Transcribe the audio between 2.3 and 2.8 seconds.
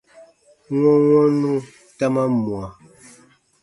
mwa.